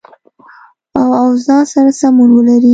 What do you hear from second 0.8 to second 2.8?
او اوضاع سره سمون ولري